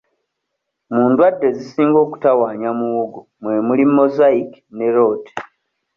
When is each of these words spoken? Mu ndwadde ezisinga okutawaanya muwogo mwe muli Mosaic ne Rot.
Mu 0.93 1.03
ndwadde 1.09 1.45
ezisinga 1.51 1.97
okutawaanya 2.05 2.69
muwogo 2.79 3.21
mwe 3.41 3.55
muli 3.67 3.83
Mosaic 3.95 4.51
ne 4.77 4.87
Rot. 4.95 5.23